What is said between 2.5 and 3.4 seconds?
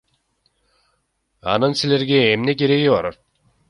кереги бар?